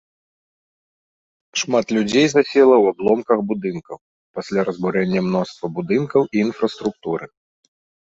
[1.61, 3.97] Шмат людзей засела ў абломках будынкаў,
[4.39, 7.25] пасля разбурэння мноства будынкаў і інфраструктуры.